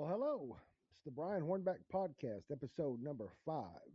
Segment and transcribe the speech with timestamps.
[0.00, 0.56] Well, hello.
[0.94, 3.92] It's the Brian Hornback Podcast, episode number five.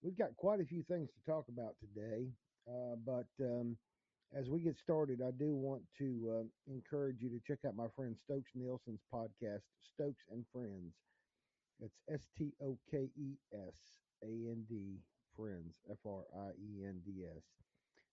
[0.00, 2.28] We've got quite a few things to talk about today,
[2.66, 3.76] uh, but um,
[4.34, 7.84] as we get started, I do want to uh, encourage you to check out my
[7.94, 9.60] friend Stokes Nielsen's podcast,
[9.92, 10.94] Stokes and Friends.
[11.82, 13.76] It's S T O K E S
[14.24, 14.96] A N D
[15.36, 17.42] Friends, F R I E N D S.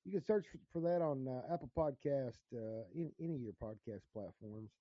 [0.03, 0.43] You can search
[0.73, 4.71] for, that on uh, Apple Podcast, uh, in, any of your podcast platforms.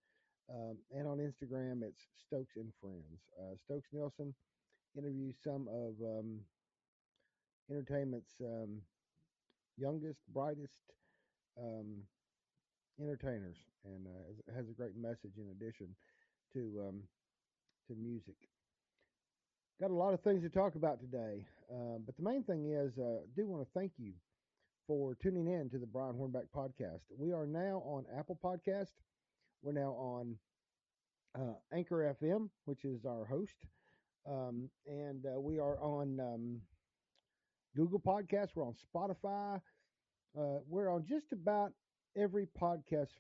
[0.51, 3.21] Um, and on Instagram, it's Stokes and Friends.
[3.39, 4.35] Uh, Stokes Nelson
[4.97, 6.41] interviews some of um,
[7.71, 8.83] entertainment's um,
[9.79, 10.83] youngest, brightest
[11.59, 12.03] um,
[13.01, 15.89] entertainers, and uh, has a great message in addition
[16.53, 17.03] to um,
[17.89, 18.37] to music.
[19.81, 22.93] Got a lot of things to talk about today, uh, but the main thing is,
[22.99, 24.13] uh, I do want to thank you
[24.87, 27.01] for tuning in to the Brian Hornback podcast.
[27.17, 28.91] We are now on Apple Podcast.
[29.63, 30.37] We're now on
[31.39, 33.57] uh, Anchor FM, which is our host,
[34.29, 36.61] um, and uh, we are on um,
[37.77, 38.51] Google Podcasts.
[38.55, 39.61] We're on Spotify.
[40.37, 41.73] Uh, we're on just about
[42.17, 43.15] every podcast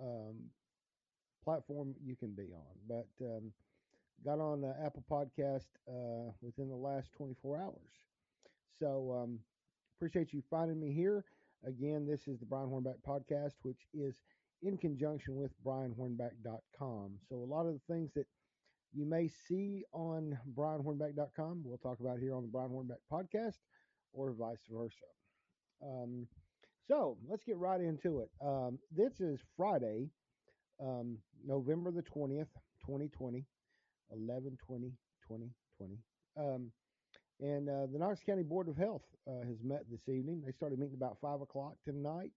[0.00, 0.36] um,
[1.44, 2.76] platform you can be on.
[2.88, 3.52] But um,
[4.24, 7.92] got on the Apple Podcast uh, within the last 24 hours.
[8.78, 9.38] So um,
[9.98, 11.24] appreciate you finding me here.
[11.66, 14.16] Again, this is the Brian Hornback Podcast, which is
[14.62, 17.18] in conjunction with brianhornback.com.
[17.28, 18.26] So a lot of the things that
[18.92, 23.58] you may see on brianhornback.com, we'll talk about here on the Brian Hornback podcast,
[24.12, 24.94] or vice versa.
[25.82, 26.26] Um,
[26.88, 28.30] so let's get right into it.
[28.44, 30.08] Um, this is Friday,
[30.80, 32.48] um, November the 20th,
[32.86, 33.44] 2020,
[34.12, 34.92] 11 20
[35.28, 35.98] 2020.
[36.38, 36.70] Um,
[37.40, 40.42] and uh, the Knox County Board of Health uh, has met this evening.
[40.44, 42.32] They started meeting about 5 o'clock tonight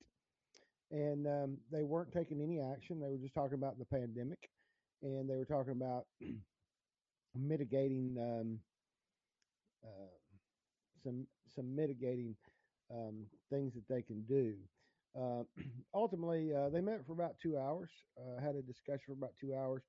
[0.92, 3.00] and um, they weren't taking any action.
[3.00, 4.50] They were just talking about the pandemic,
[5.02, 6.06] and they were talking about
[7.36, 8.60] mitigating um,
[9.84, 10.08] uh,
[11.04, 12.36] some some mitigating
[12.94, 14.56] um, things that they can do.
[15.20, 15.44] Uh,
[15.94, 19.56] ultimately, uh, they met for about two hours, uh, had a discussion for about two
[19.56, 19.84] hours.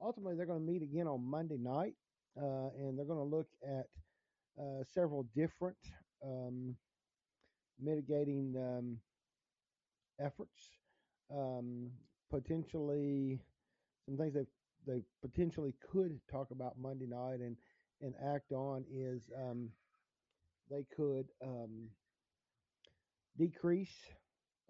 [0.00, 1.94] Ultimately, they're going to meet again on Monday night,
[2.40, 3.86] uh, and they're going to look at
[4.60, 5.76] uh, several different
[6.24, 6.76] um,
[7.80, 8.98] mitigating um,
[10.20, 10.70] efforts,
[11.30, 11.90] um,
[12.30, 13.40] potentially
[14.06, 14.46] some things they
[14.86, 17.56] they potentially could talk about Monday night and
[18.00, 19.70] and act on is um,
[20.70, 21.88] they could um,
[23.38, 23.94] decrease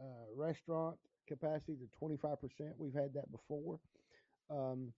[0.00, 0.96] uh, restaurant
[1.26, 2.36] capacity to 25%.
[2.78, 3.80] We've had that before.
[4.50, 4.92] Um,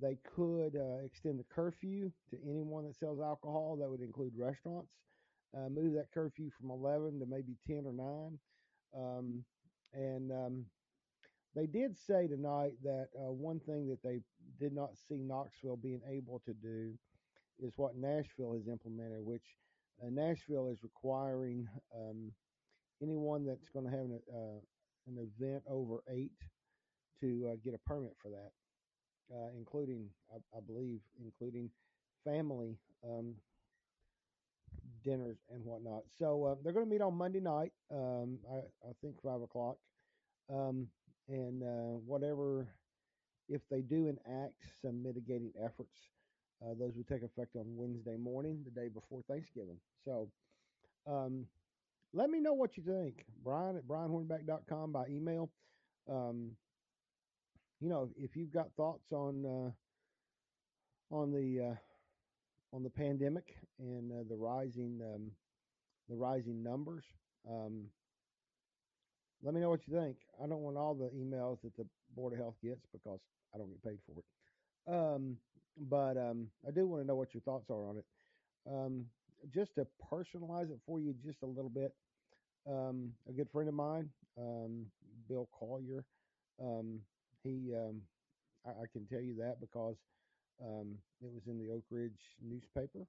[0.00, 3.76] they could uh, extend the curfew to anyone that sells alcohol.
[3.80, 4.92] That would include restaurants.
[5.56, 8.38] Uh, move that curfew from 11 to maybe 10 or 9.
[8.96, 9.44] Um,
[9.92, 10.64] and um,
[11.54, 14.20] they did say tonight that uh, one thing that they
[14.58, 16.92] did not see Knoxville being able to do
[17.58, 19.44] is what Nashville has implemented, which
[20.02, 22.32] uh, Nashville is requiring um,
[23.02, 24.60] anyone that's going to have an, uh,
[25.08, 26.32] an, event over eight
[27.20, 28.52] to uh, get a permit for that,
[29.34, 31.70] uh, including, I, I, believe, including
[32.24, 33.34] family um,
[35.04, 36.02] dinners and whatnot.
[36.18, 37.72] So uh, they're going to meet on Monday night.
[37.92, 39.76] Um, I, I, think five o'clock,
[40.52, 40.88] um,
[41.28, 42.68] and uh, whatever.
[43.48, 45.96] If they do enact some mitigating efforts,
[46.62, 49.78] uh, those would take effect on Wednesday morning, the day before Thanksgiving.
[50.04, 50.30] So,
[51.04, 51.46] um,
[52.12, 55.50] let me know what you think, Brian at brianhornback.com by email.
[56.08, 56.52] Um,
[57.80, 61.74] you know, if you've got thoughts on uh, on the uh,
[62.72, 65.30] on the pandemic and uh, the rising um,
[66.08, 67.04] the rising numbers.
[67.48, 67.86] Um,
[69.42, 70.16] let me know what you think.
[70.42, 73.20] I don't want all the emails that the Board of Health gets because
[73.54, 74.24] I don't get paid for it.
[74.92, 75.36] Um,
[75.88, 78.04] but um, I do want to know what your thoughts are on it.
[78.70, 79.06] Um,
[79.54, 81.94] just to personalize it for you just a little bit,
[82.68, 84.10] um, a good friend of mine,
[85.28, 86.04] Bill Collier,
[87.42, 87.72] he
[88.66, 89.96] I, I, can tell you that because
[90.62, 93.06] um, it was in the Oak Ridge newspaper.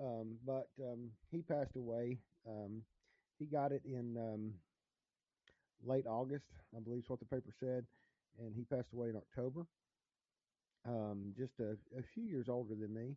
[0.00, 2.18] Um, but um, he passed away.
[2.48, 2.82] Um,
[3.38, 4.54] he got it in um,
[5.84, 6.46] late August,
[6.76, 7.84] I believe is what the paper said,
[8.38, 9.66] and he passed away in October.
[11.36, 13.14] Just a, a, few years older than me.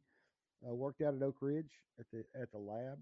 [0.67, 2.99] Uh, worked out at Oak Ridge at the at the lab,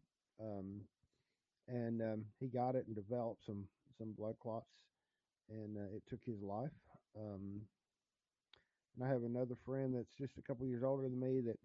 [1.68, 2.02] and
[2.40, 3.66] he got it and developed some
[3.98, 4.70] some blood clots,
[5.50, 6.72] and uh, it took his life.
[7.18, 7.62] Um,
[9.00, 11.57] and I have another friend that's just a couple years older than me that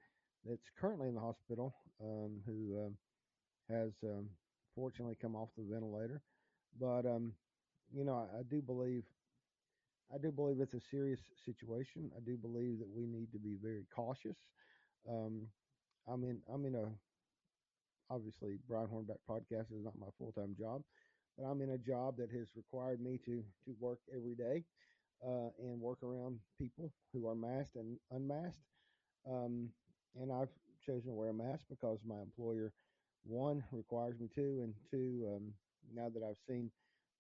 [0.45, 4.29] that's currently in the hospital um, who uh, has um,
[4.75, 6.21] fortunately come off the ventilator.
[6.79, 7.33] But um,
[7.93, 9.05] you know, I, I, do believe
[10.15, 12.11] I do believe it's a serious situation.
[12.17, 14.37] I do believe that we need to be very cautious.
[15.09, 15.43] Um,
[16.09, 16.87] I'm in I'm in a
[18.11, 20.83] obviously Brian Hornback podcast is not my full time job,
[21.39, 24.65] but I'm in a job that has required me to to work every day
[25.27, 28.65] uh, and work around people who are masked and unmasked.
[29.29, 29.71] Um,
[30.21, 30.51] and I've
[30.85, 32.73] chosen to wear a mask because my employer,
[33.25, 35.53] one, requires me to, and two, um,
[35.95, 36.71] now that I've seen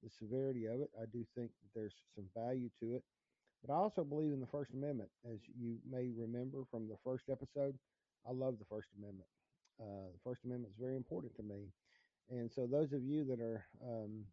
[0.03, 3.03] the severity of it, I do think that there's some value to it.
[3.67, 5.09] But I also believe in the First Amendment.
[5.25, 7.79] As you may remember from the first episode,
[8.29, 9.29] I love the First Amendment.
[9.81, 11.73] Uh, the First Amendment is very important to me.
[12.31, 14.25] And so, those of you that are um,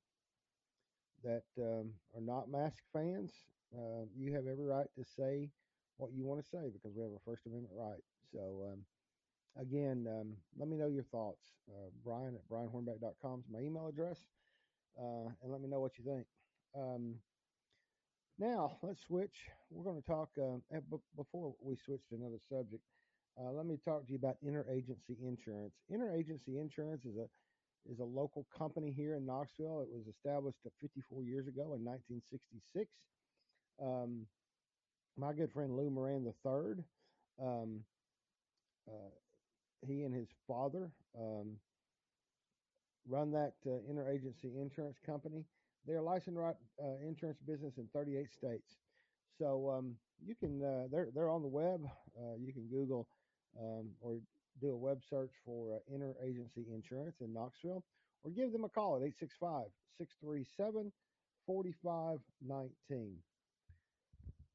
[1.24, 3.32] that um, are not mask fans,
[3.76, 5.50] uh, you have every right to say
[5.98, 8.04] what you want to say because we have a First Amendment right.
[8.34, 8.86] So, um,
[9.60, 11.42] again, um, let me know your thoughts.
[11.70, 14.18] Uh, Brian at brianhornback.com is my email address,
[15.00, 16.26] uh, and let me know what you think.
[16.76, 17.16] Um,
[18.38, 19.50] now, let's switch.
[19.70, 20.58] We're going to talk, uh,
[21.16, 22.82] before we switch to another subject,
[23.40, 25.74] uh, let me talk to you about interagency insurance.
[25.92, 27.28] Interagency insurance is a
[27.90, 29.82] is a local company here in Knoxville.
[29.82, 32.86] It was established 54 years ago in 1966.
[33.82, 34.28] Um,
[35.18, 36.84] my good friend Lou Moran III,
[37.42, 37.84] um,
[38.88, 39.10] uh,
[39.86, 41.58] he and his father um,
[43.10, 45.44] run that uh, interagency insurance company.
[45.86, 48.78] They're licensed right, uh, insurance business in 38 states.
[49.40, 51.88] So um, you can uh, they're they're on the web.
[52.16, 53.08] Uh, you can Google
[53.60, 54.18] um, or
[54.62, 57.84] do a web search for uh, interagency insurance in Knoxville,
[58.24, 59.66] or give them a call at 865
[59.98, 60.92] 637
[61.48, 63.18] 4519.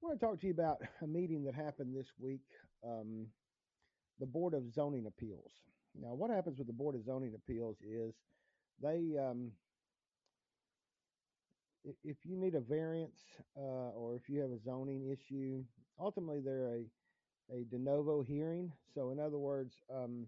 [0.02, 2.42] I want to talk to you about a meeting that happened this week,
[2.84, 3.26] um,
[4.20, 5.52] the Board of Zoning Appeals.
[5.94, 8.14] Now, what happens with the Board of Zoning Appeals is
[8.80, 9.52] they, um,
[12.04, 13.16] if you need a variance
[13.56, 15.64] uh, or if you have a zoning issue,
[15.98, 16.84] ultimately they're a
[17.48, 18.72] a de novo hearing.
[18.92, 20.26] So, in other words, um,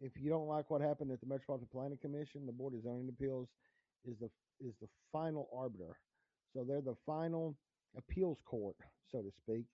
[0.00, 3.08] if you don't like what happened at the Metropolitan Planning Commission, the Board of Zoning
[3.08, 3.48] Appeals
[4.04, 4.30] is the
[4.60, 5.96] is the final arbiter.
[6.52, 7.56] So they're the final
[7.96, 8.76] appeals court,
[9.10, 9.64] so to speak.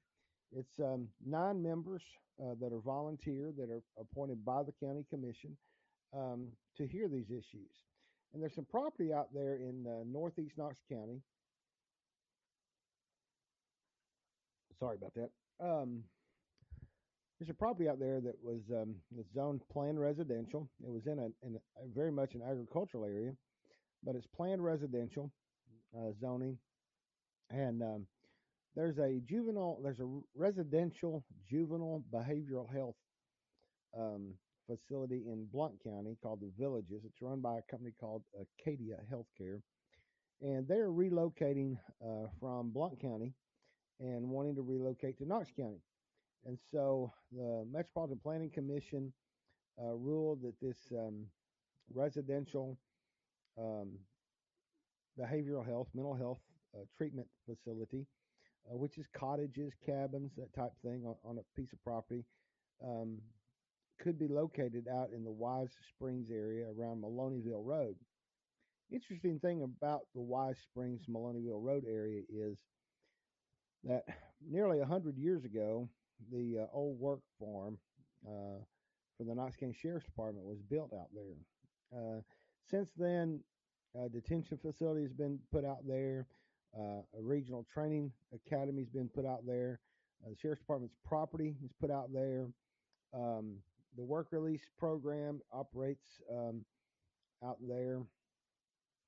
[0.53, 2.03] It's um, nine members
[2.43, 5.57] uh, that are volunteer that are appointed by the county commission
[6.15, 7.71] um, to hear these issues.
[8.33, 11.21] And there's some property out there in uh, northeast Knox County.
[14.79, 15.31] Sorry about that.
[15.59, 16.05] Um,
[17.39, 18.95] there's a property out there that was um,
[19.35, 20.69] zoned planned residential.
[20.85, 23.33] It was in a, in a very much an agricultural area,
[24.03, 25.31] but it's planned residential
[25.97, 26.59] uh, zoning,
[27.51, 28.07] and um,
[28.75, 32.97] there's a juvenile, there's a residential juvenile behavioral health
[33.99, 34.35] um,
[34.67, 37.03] facility in Blount County called the Villages.
[37.05, 39.61] It's run by a company called Acadia Healthcare,
[40.43, 43.33] and they're relocating uh, from Blount County
[44.01, 45.81] and wanting to relocate to Knox County.
[46.45, 49.13] And so the Metropolitan Planning Commission
[49.83, 51.27] uh, ruled that this um,
[51.93, 52.79] residential
[53.59, 53.93] um,
[55.19, 56.39] behavioral health, mental health
[56.97, 58.07] treatment facility,
[58.71, 62.25] uh, which is cottages, cabins, that type thing on, on a piece of property,
[62.85, 63.19] um,
[63.99, 67.97] could be located out in the Wise Springs area around Maloneyville Road.
[68.91, 72.59] Interesting thing about the Wise Springs Maloneyville Road area is
[73.85, 74.05] that
[74.49, 75.89] nearly 100 years ago,
[76.33, 77.79] the uh, old work farm
[78.27, 78.61] uh,
[79.17, 81.37] for the Knox County Sheriff's Department was built out there.
[81.97, 82.21] Uh,
[82.69, 83.41] since then,
[83.95, 86.27] a detention facility has been put out there.
[86.79, 89.81] Uh, a regional training academy has been put out there.
[90.25, 92.49] Uh, the Sheriff's Department's property is put out there.
[93.15, 93.57] Um,
[93.97, 96.65] the work release program operates um,
[97.45, 98.03] out there.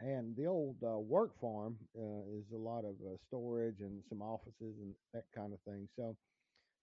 [0.01, 2.95] And the old uh, work farm is a lot of
[3.27, 5.89] storage and some offices and that kind of thing.
[5.97, 6.17] So,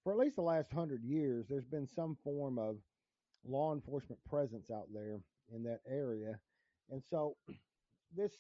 [0.04, 2.76] for at least the last hundred years, there's been some form of
[3.48, 5.20] law enforcement presence out there
[5.54, 6.40] in that area.
[6.92, 7.36] And so
[8.16, 8.34] this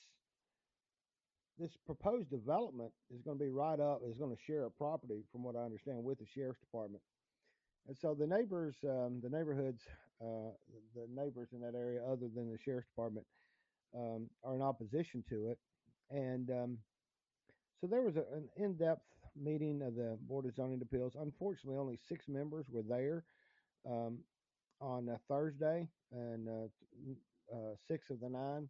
[1.57, 5.23] this proposed development is going to be right up is going to share a property
[5.31, 7.01] from what I understand with the sheriff's department.
[7.87, 9.81] And so the neighbors, um, the neighborhoods,
[10.21, 10.51] uh,
[10.95, 13.25] the neighbors in that area, other than the sheriff's department,
[13.95, 15.59] um, are in opposition to it.
[16.09, 16.77] And um,
[17.79, 21.15] so there was a, an in-depth meeting of the Board of Zoning Appeals.
[21.19, 23.23] Unfortunately, only six members were there
[23.89, 24.19] um,
[24.81, 28.69] on Thursday, and uh, uh, six of the nine.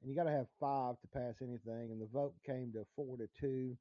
[0.00, 3.16] And you got to have five to pass anything, and the vote came to four
[3.18, 3.76] to two.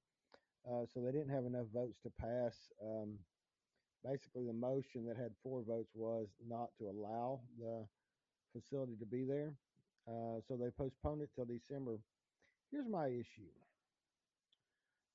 [0.70, 2.56] Uh, so they didn't have enough votes to pass.
[2.84, 3.18] Um,
[4.04, 7.86] basically, the motion that had four votes was not to allow the
[8.54, 9.54] facility to be there.
[10.08, 12.00] Uh, so they postponed it till December.
[12.72, 13.50] Here's my issue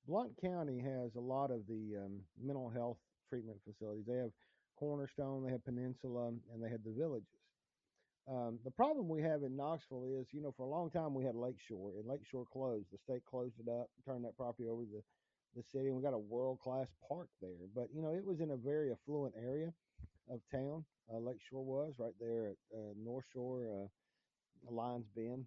[0.07, 2.97] Blount County has a lot of the um, mental health
[3.29, 4.05] treatment facilities.
[4.07, 4.31] They have
[4.77, 7.44] Cornerstone, they have Peninsula, and they have the villages.
[8.27, 11.23] Um, the problem we have in Knoxville is, you know, for a long time we
[11.23, 12.87] had Lakeshore, and Lakeshore closed.
[12.91, 15.03] The state closed it up, turned that property over to the,
[15.55, 17.69] the city, and we got a world class park there.
[17.75, 19.71] But you know, it was in a very affluent area
[20.29, 20.85] of town.
[21.13, 25.45] Uh, Lakeshore was right there at uh, North Shore, uh, Lyons Bend,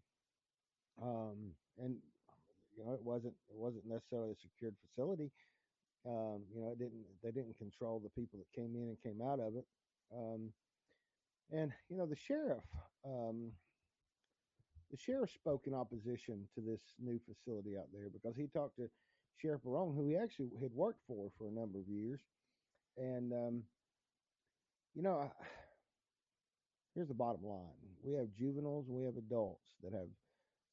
[1.03, 1.51] um,
[1.83, 1.97] and
[2.77, 5.33] you know, it wasn't it wasn't necessarily a secured facility.
[6.07, 9.21] Um, you know, it didn't they didn't control the people that came in and came
[9.21, 9.67] out of it.
[10.15, 10.53] Um,
[11.53, 12.65] and you know, the sheriff,
[13.05, 13.53] um,
[14.91, 18.89] the sheriff spoke in opposition to this new facility out there because he talked to
[19.41, 22.21] Sheriff Berrong, who he actually had worked for for a number of years,
[22.97, 23.63] and um,
[24.95, 25.31] you know, I,
[26.95, 30.09] here's the bottom line: we have juveniles, and we have adults that have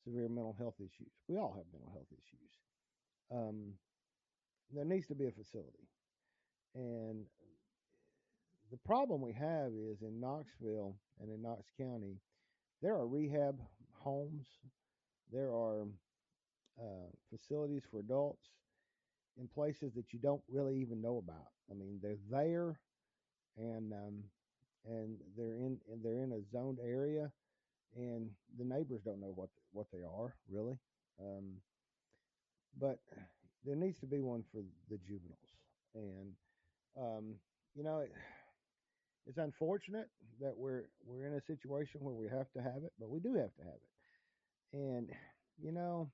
[0.03, 1.11] severe mental health issues.
[1.27, 2.51] We all have mental health issues.
[3.31, 3.73] Um,
[4.73, 5.87] there needs to be a facility,
[6.73, 7.25] and
[8.71, 12.17] the problem we have is in Knoxville and in Knox County,
[12.81, 13.59] there are rehab
[13.93, 14.45] homes,
[15.31, 15.87] there are
[16.79, 18.43] uh, facilities for adults
[19.37, 21.51] in places that you don't really even know about.
[21.69, 22.79] I mean, they're there,
[23.57, 24.23] and um,
[24.85, 27.31] and they're in and they're in a zoned area,
[27.95, 30.77] and the neighbors don't know what what they are really.
[31.19, 31.53] Um,
[32.79, 32.99] but
[33.65, 35.55] there needs to be one for the juveniles,
[35.95, 36.33] and
[36.97, 37.35] um,
[37.75, 37.99] you know.
[37.99, 38.11] It,
[39.27, 40.07] it's unfortunate
[40.39, 43.35] that we're we're in a situation where we have to have it, but we do
[43.35, 44.77] have to have it.
[44.77, 45.09] And
[45.61, 46.09] you know,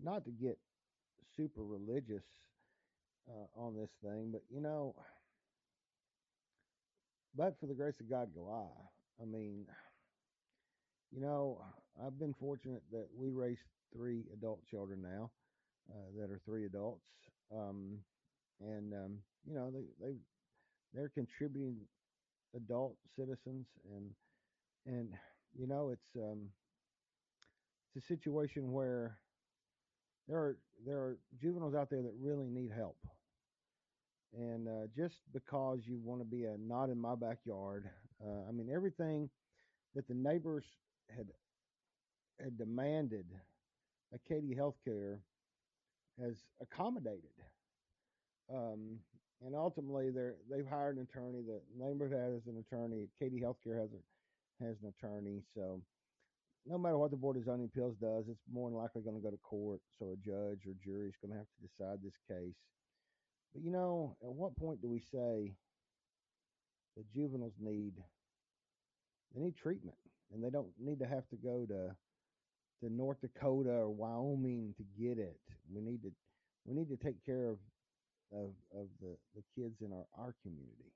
[0.00, 0.58] not to get
[1.36, 2.24] super religious
[3.28, 4.94] uh, on this thing, but you know,
[7.34, 9.22] but for the grace of God go I.
[9.22, 9.66] I mean,
[11.12, 11.62] you know,
[12.04, 13.60] I've been fortunate that we raised
[13.94, 15.30] three adult children now
[16.16, 17.04] that are three adults,
[17.54, 17.98] um,
[18.60, 20.14] and um, you know they they
[20.94, 21.76] they're contributing
[22.56, 24.10] adult citizens, and
[24.86, 25.08] and
[25.58, 26.48] you know it's um,
[27.94, 29.18] it's a situation where
[30.28, 32.98] there are there are juveniles out there that really need help,
[34.36, 37.88] and uh, just because you want to be a not in my backyard,
[38.24, 39.28] uh, I mean everything
[39.94, 40.64] that the neighbors
[41.14, 41.26] had
[42.42, 43.26] had demanded
[44.14, 45.18] Acadia Healthcare
[46.22, 47.36] has accommodated.
[48.52, 48.98] Um,
[49.44, 51.42] and ultimately, they're they've hired an attorney.
[51.42, 53.08] The neighborhood has an attorney.
[53.18, 55.42] Katy Healthcare has a has an attorney.
[55.54, 55.82] So
[56.66, 59.22] no matter what the Board of Zoning Appeals does, it's more than likely going to
[59.22, 59.80] go to court.
[59.98, 62.54] So a judge or jury is going to have to decide this case.
[63.52, 65.52] But you know, at what point do we say
[66.96, 67.94] that juveniles need
[69.34, 69.96] they need treatment
[70.32, 71.96] and they don't need to have to go to
[72.82, 75.40] to North Dakota or Wyoming to get it.
[75.72, 76.12] We need to
[76.64, 77.58] we need to take care of
[78.32, 80.92] of, of the, the kids in our, our community.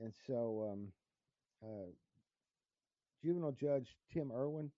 [0.00, 0.88] And so um,
[1.62, 1.90] uh,
[3.24, 4.70] juvenile judge Tim Irwin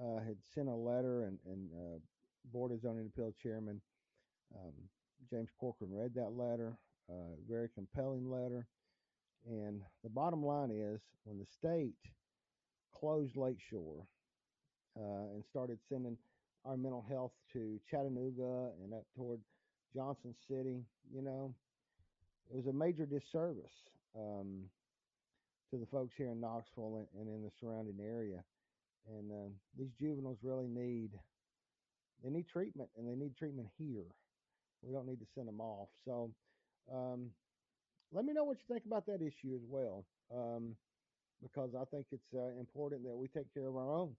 [0.00, 1.98] uh, had sent a letter and, and uh,
[2.52, 3.80] Board of Zoning Appeal Chairman
[4.54, 4.72] um,
[5.30, 6.78] James Corcoran read that letter,
[7.10, 8.66] uh, very compelling letter.
[9.46, 11.94] And the bottom line is when the state
[12.92, 14.06] closed Lakeshore
[14.98, 16.16] uh, and started sending
[16.64, 19.40] our mental health to Chattanooga and up toward
[19.94, 20.84] Johnson City.
[21.14, 21.54] You know,
[22.50, 23.72] it was a major disservice
[24.16, 24.64] um,
[25.70, 28.42] to the folks here in Knoxville and, and in the surrounding area.
[29.08, 31.10] And uh, these juveniles really need
[32.22, 34.06] they need treatment, and they need treatment here.
[34.82, 35.88] We don't need to send them off.
[36.04, 36.30] So,
[36.92, 37.30] um,
[38.12, 40.74] let me know what you think about that issue as well, um,
[41.42, 44.16] because I think it's uh, important that we take care of our own.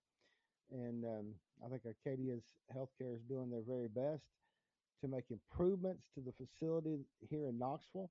[0.71, 1.25] And um,
[1.65, 2.43] I think Acadia's
[2.75, 4.23] healthcare is doing their very best
[5.01, 6.99] to make improvements to the facility
[7.29, 8.09] here in Knoxville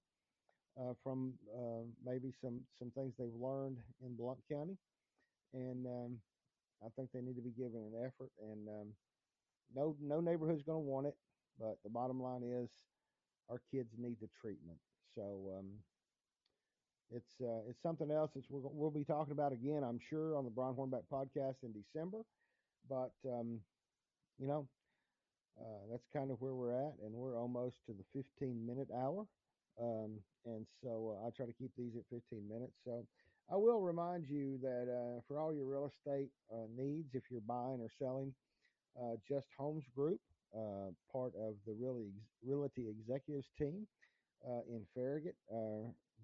[0.81, 4.77] uh, from uh, maybe some, some things they've learned in Blount County.
[5.55, 6.19] And um,
[6.85, 8.31] I think they need to be given an effort.
[8.41, 8.89] And um,
[9.75, 11.17] no, no neighborhood's going to want it,
[11.59, 12.71] but the bottom line is
[13.51, 14.79] our kids need the treatment.
[15.15, 15.67] So um,
[17.11, 20.45] it's uh, it's something else that we will be talking about again, I'm sure, on
[20.45, 22.19] the Brian Hornback podcast in December.
[22.89, 23.61] But um,
[24.39, 24.69] you know,
[25.61, 29.27] uh, that's kind of where we're at, and we're almost to the 15 minute hour.
[29.81, 32.75] Um, and so uh, I try to keep these at 15 minutes.
[32.85, 33.07] So
[33.51, 37.41] I will remind you that uh, for all your real estate uh, needs, if you're
[37.41, 38.35] buying or selling,
[39.01, 40.21] uh, Just Homes Group,
[40.57, 42.13] uh, part of the Realty,
[42.45, 43.87] Realty Executives team
[44.69, 45.37] in Farragut,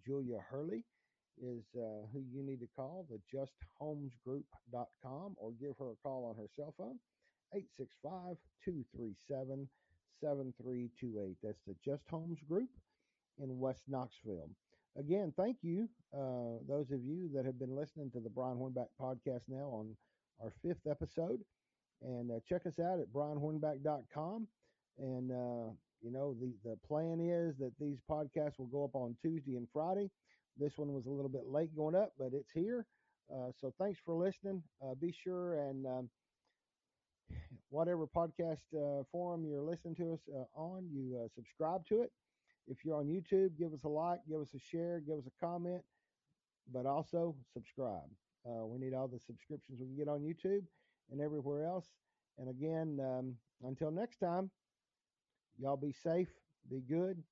[0.06, 0.84] Julia Hurley
[1.42, 6.36] is uh, who you need to call, the justhomesgroup.com, or give her a call on
[6.36, 6.98] her cell phone,
[7.52, 9.68] 865 237
[10.20, 11.36] 7328.
[11.42, 12.70] That's the Just Homes Group
[13.42, 14.48] in West Knoxville.
[14.96, 18.86] Again, thank you, uh, those of you that have been listening to the Brian Hornback
[19.00, 19.96] podcast now on
[20.40, 21.40] our fifth episode.
[22.02, 24.46] And uh, check us out at brianhornback.com.
[24.98, 29.16] And, uh, you know, the, the plan is that these podcasts will go up on
[29.20, 30.10] Tuesday and Friday.
[30.58, 32.86] This one was a little bit late going up, but it's here.
[33.32, 34.62] Uh, so thanks for listening.
[34.82, 36.10] Uh, be sure and um,
[37.70, 42.12] whatever podcast uh, forum you're listening to us uh, on, you uh, subscribe to it.
[42.68, 45.44] If you're on YouTube, give us a like, give us a share, give us a
[45.44, 45.82] comment,
[46.72, 48.08] but also subscribe.
[48.46, 50.62] Uh, we need all the subscriptions we can get on YouTube
[51.10, 51.86] and everywhere else.
[52.38, 54.50] And again, um, until next time,
[55.58, 56.28] y'all be safe,
[56.70, 57.22] be good,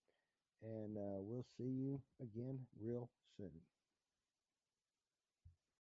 [0.63, 3.72] and uh, we'll see you again real soon.